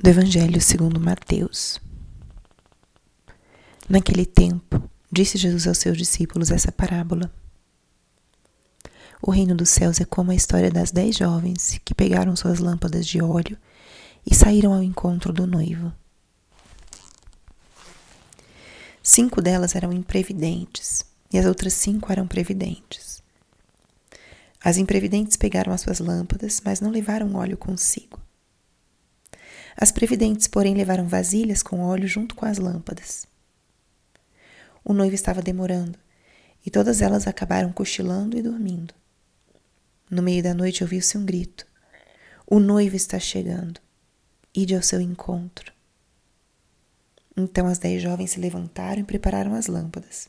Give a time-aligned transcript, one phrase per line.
[0.00, 1.80] do Evangelho segundo Mateus.
[3.88, 7.30] Naquele tempo, disse Jesus aos seus discípulos essa parábola.
[9.20, 13.06] O reino dos céus é como a história das dez jovens que pegaram suas lâmpadas
[13.06, 13.56] de óleo
[14.28, 15.92] e saíram ao encontro do noivo.
[19.02, 23.22] Cinco delas eram imprevidentes e as outras cinco eram previdentes.
[24.64, 28.18] As imprevidentes pegaram as suas lâmpadas, mas não levaram óleo consigo.
[29.76, 33.26] As previdentes, porém, levaram vasilhas com óleo junto com as lâmpadas.
[34.84, 35.98] O noivo estava demorando,
[36.64, 38.94] e todas elas acabaram cochilando e dormindo.
[40.10, 41.66] No meio da noite ouviu-se um grito:
[42.46, 43.80] O noivo está chegando.
[44.54, 45.72] Ide ao seu encontro.
[47.36, 50.28] Então as dez jovens se levantaram e prepararam as lâmpadas.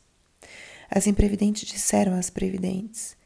[0.89, 3.17] As imprevidentes disseram às previdentes: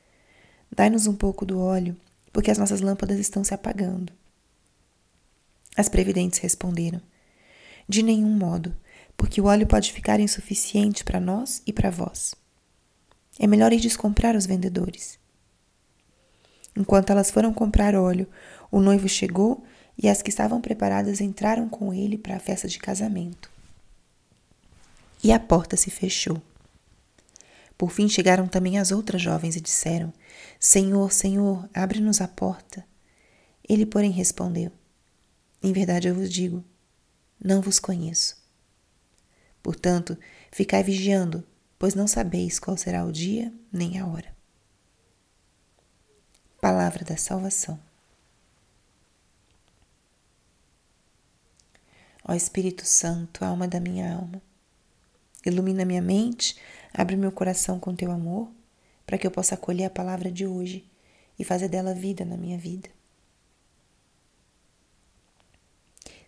[0.76, 1.95] Dai-nos um pouco do óleo,
[2.34, 4.12] porque as nossas lâmpadas estão se apagando.
[5.77, 6.99] As previdentes responderam:
[7.88, 8.76] De nenhum modo,
[9.15, 12.34] porque o óleo pode ficar insuficiente para nós e para vós.
[13.40, 15.20] É melhor ir comprar os vendedores.
[16.76, 18.27] Enquanto elas foram comprar óleo,
[18.71, 19.63] o noivo chegou
[19.98, 23.51] e as que estavam preparadas entraram com ele para a festa de casamento.
[25.23, 26.41] E a porta se fechou.
[27.77, 30.12] Por fim chegaram também as outras jovens e disseram:
[30.60, 32.84] Senhor, Senhor, abre-nos a porta.
[33.68, 34.71] Ele, porém, respondeu:
[35.62, 36.63] em verdade eu vos digo,
[37.44, 38.38] não vos conheço.
[39.62, 40.18] Portanto,
[40.52, 41.46] ficai vigiando,
[41.77, 44.35] pois não sabeis qual será o dia nem a hora.
[46.62, 47.80] Palavra da Salvação.
[52.24, 54.41] Ó Espírito Santo, alma da minha alma,
[55.46, 56.58] ilumina minha mente,
[56.94, 58.52] abre meu coração com teu amor,
[59.05, 60.85] para que eu possa acolher a palavra de hoje
[61.40, 62.90] e fazer dela vida na minha vida.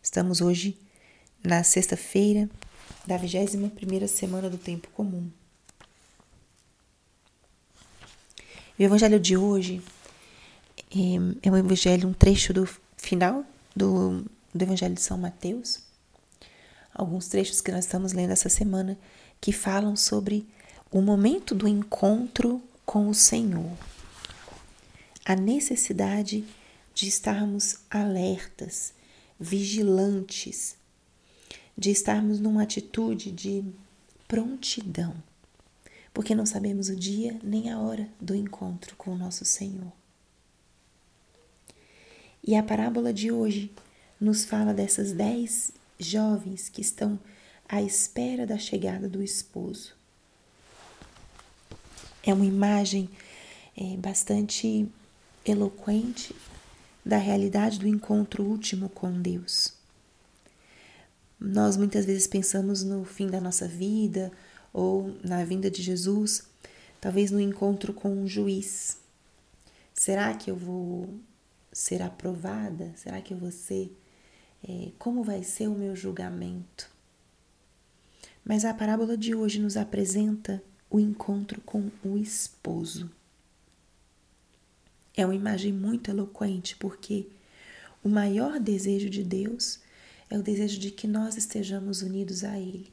[0.02, 0.78] Estamos hoje
[1.44, 2.50] na sexta-feira
[3.05, 5.30] da 21 primeira semana do tempo comum.
[8.77, 9.82] O evangelho de hoje
[10.89, 13.43] é, é um evangelho, um trecho do final
[13.76, 15.82] do, do evangelho de São Mateus.
[16.93, 18.98] Alguns trechos que nós estamos lendo essa semana
[19.42, 20.48] que falam sobre
[20.89, 23.77] o momento do encontro com o Senhor.
[25.26, 26.45] A necessidade
[26.93, 28.93] de estarmos alertas,
[29.39, 30.76] vigilantes,
[31.77, 33.64] de estarmos numa atitude de
[34.27, 35.16] prontidão,
[36.14, 39.92] porque não sabemos o dia nem a hora do encontro com o nosso Senhor.
[42.45, 43.72] E a parábola de hoje
[44.20, 47.20] nos fala dessas dez jovens que estão
[47.67, 49.94] à espera da chegada do esposo.
[52.23, 53.10] É uma imagem
[53.77, 54.88] é, bastante
[55.45, 56.36] eloquente
[57.09, 59.73] da realidade do encontro último com Deus.
[61.39, 64.31] Nós muitas vezes pensamos no fim da nossa vida
[64.71, 66.43] ou na vinda de Jesus,
[67.02, 68.97] talvez no encontro com um juiz.
[69.93, 71.09] Será que eu vou
[71.73, 72.93] ser aprovada?
[72.95, 73.91] Será que eu vou ser?
[74.64, 76.91] É, como vai ser o meu julgamento?
[78.45, 83.09] Mas a parábola de hoje nos apresenta o encontro com o esposo.
[85.20, 87.28] É uma imagem muito eloquente, porque
[88.02, 89.82] o maior desejo de Deus
[90.30, 92.90] é o desejo de que nós estejamos unidos a Ele.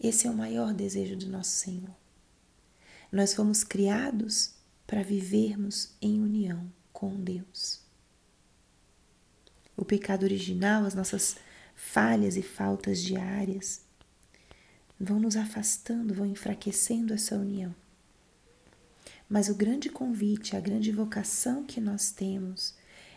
[0.00, 1.94] Esse é o maior desejo do nosso Senhor.
[3.12, 4.54] Nós fomos criados
[4.86, 7.82] para vivermos em união com Deus.
[9.76, 11.36] O pecado original, as nossas
[11.76, 13.82] falhas e faltas diárias,
[14.98, 17.81] vão nos afastando, vão enfraquecendo essa união.
[19.32, 22.74] Mas o grande convite, a grande vocação que nós temos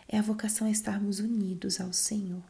[0.08, 2.42] é a vocação a estarmos unidos ao Senhor.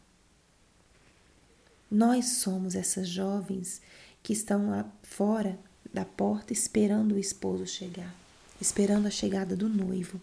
[1.91, 3.83] Nós somos essas jovens
[4.23, 5.59] que estão lá fora
[5.93, 8.15] da porta esperando o esposo chegar,
[8.61, 10.21] esperando a chegada do noivo.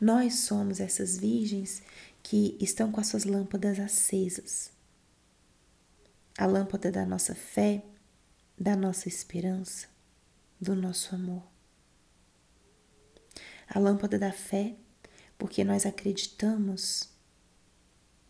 [0.00, 1.82] Nós somos essas virgens
[2.22, 4.70] que estão com as suas lâmpadas acesas.
[6.38, 7.82] A lâmpada da nossa fé,
[8.56, 9.90] da nossa esperança,
[10.60, 11.42] do nosso amor.
[13.66, 14.76] A lâmpada da fé,
[15.38, 17.08] porque nós acreditamos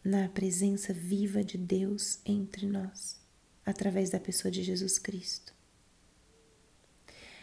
[0.04, 3.20] na presença viva de Deus entre nós,
[3.66, 5.54] através da pessoa de Jesus Cristo.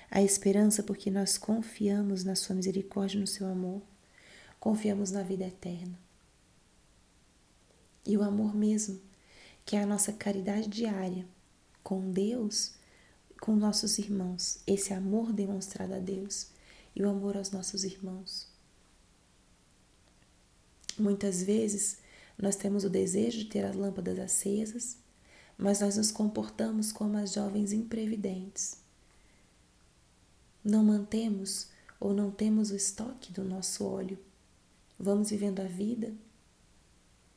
[0.10, 3.82] A esperança, porque nós confiamos na Sua misericórdia no Seu amor,
[4.60, 6.00] confiamos na vida eterna.
[8.06, 9.02] E o amor mesmo,
[9.66, 11.28] que é a nossa caridade diária
[11.84, 12.77] com Deus
[13.42, 16.48] com nossos irmãos, esse amor demonstrado a Deus
[16.96, 18.48] e o amor aos nossos irmãos.
[20.98, 22.00] Muitas vezes
[22.38, 24.98] nós temos o desejo de ter as lâmpadas acesas,
[25.58, 28.78] mas nós nos comportamos como as jovens imprevidentes.
[30.64, 31.70] Não mantemos
[32.00, 34.20] ou não temos o estoque do nosso óleo.
[35.00, 36.14] Vamos vivendo a vida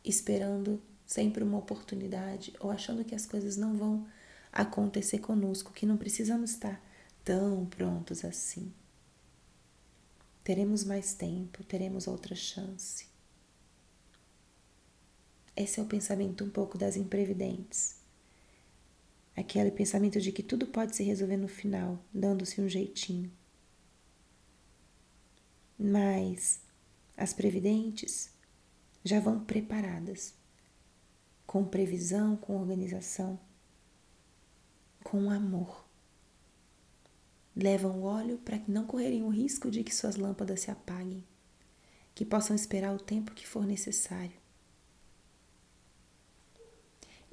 [0.04, 4.06] esperando sempre uma oportunidade ou achando que as coisas não vão
[4.52, 6.82] acontecer conosco, que não precisamos estar
[7.24, 8.72] tão prontos assim.
[10.42, 13.06] Teremos mais tempo, teremos outra chance.
[15.54, 17.96] Esse é o pensamento um pouco das imprevidentes.
[19.36, 23.30] Aquele pensamento de que tudo pode se resolver no final, dando-se um jeitinho.
[25.78, 26.60] Mas
[27.16, 28.30] as previdentes
[29.04, 30.34] já vão preparadas,
[31.46, 33.38] com previsão, com organização,
[35.02, 35.84] com amor.
[37.54, 41.24] Levam o óleo para que não correrem o risco de que suas lâmpadas se apaguem,
[42.14, 44.38] que possam esperar o tempo que for necessário.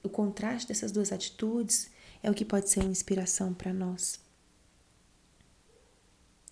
[0.04, 1.90] O contraste dessas duas atitudes
[2.24, 4.20] é o que pode ser uma inspiração para nós.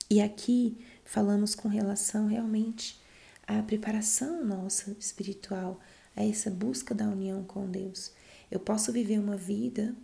[0.10, 3.00] E aqui falamos com relação realmente
[3.48, 5.80] à preparação nossa espiritual,
[6.16, 8.12] a essa busca da união com Deus.
[8.52, 9.96] Eu posso viver uma vida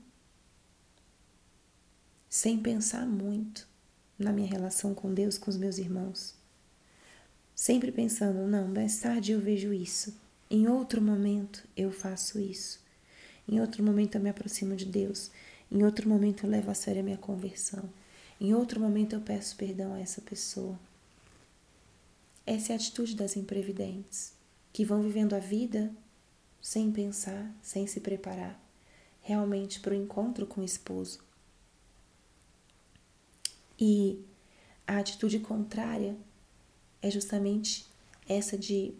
[2.31, 3.67] sem pensar muito
[4.17, 6.33] na minha relação com Deus, com os meus irmãos.
[7.53, 10.17] Sempre pensando, não, mais tarde eu vejo isso.
[10.49, 12.79] Em outro momento eu faço isso.
[13.45, 15.29] Em outro momento eu me aproximo de Deus.
[15.69, 17.83] Em outro momento eu levo a sério a minha conversão.
[18.39, 20.79] Em outro momento eu peço perdão a essa pessoa.
[22.45, 24.31] Essa é a atitude das imprevidentes,
[24.71, 25.91] que vão vivendo a vida
[26.61, 28.57] sem pensar, sem se preparar
[29.19, 31.29] realmente para o encontro com o esposo.
[33.83, 34.23] E
[34.85, 36.15] a atitude contrária
[37.01, 37.87] é justamente
[38.29, 38.93] essa de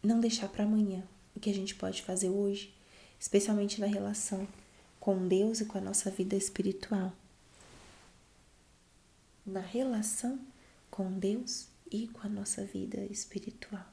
[0.00, 1.02] não deixar para amanhã
[1.34, 2.72] o que a gente pode fazer hoje,
[3.18, 4.46] especialmente na relação
[5.00, 7.12] com Deus e com a nossa vida espiritual.
[9.44, 10.38] Na relação
[10.88, 13.84] com Deus e com a nossa vida espiritual.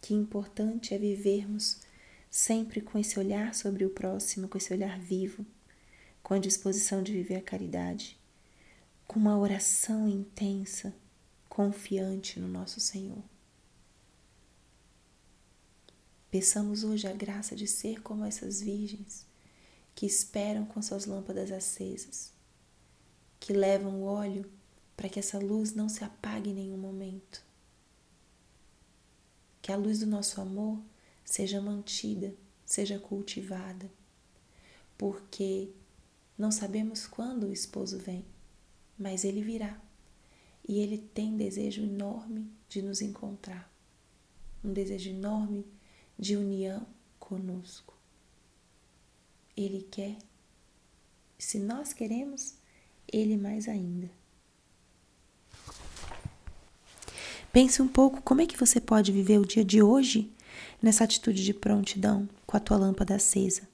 [0.00, 1.82] Que importante é vivermos
[2.30, 5.44] sempre com esse olhar sobre o próximo, com esse olhar vivo,
[6.24, 8.18] com a disposição de viver a caridade,
[9.06, 10.94] com uma oração intensa,
[11.50, 13.22] confiante no nosso Senhor.
[16.30, 19.26] Peçamos hoje a graça de ser como essas virgens
[19.94, 22.32] que esperam com suas lâmpadas acesas,
[23.38, 24.50] que levam o óleo
[24.96, 27.44] para que essa luz não se apague em nenhum momento.
[29.60, 30.82] Que a luz do nosso amor
[31.22, 32.34] seja mantida,
[32.64, 33.92] seja cultivada,
[34.96, 35.70] porque
[36.36, 38.24] não sabemos quando o esposo vem,
[38.98, 39.80] mas ele virá
[40.68, 43.70] e ele tem desejo enorme de nos encontrar,
[44.64, 45.66] um desejo enorme
[46.18, 46.86] de união
[47.18, 47.94] conosco.
[49.56, 50.16] Ele quer,
[51.38, 52.54] se nós queremos,
[53.12, 54.10] ele mais ainda.
[57.52, 60.32] Pense um pouco como é que você pode viver o dia de hoje
[60.82, 63.68] nessa atitude de prontidão com a tua lâmpada acesa.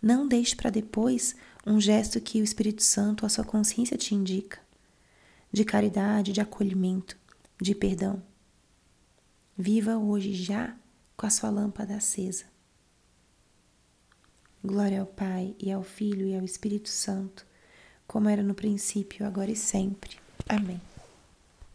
[0.00, 1.34] Não deixe para depois
[1.66, 4.60] um gesto que o Espírito Santo, a sua consciência te indica,
[5.52, 7.16] de caridade, de acolhimento,
[7.60, 8.22] de perdão.
[9.56, 10.76] Viva hoje já
[11.16, 12.44] com a sua lâmpada acesa.
[14.62, 17.46] Glória ao Pai, e ao Filho, e ao Espírito Santo,
[18.06, 20.16] como era no princípio, agora e sempre.
[20.48, 20.80] Amém.